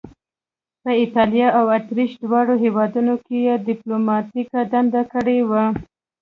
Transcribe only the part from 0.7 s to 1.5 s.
په ایټالیا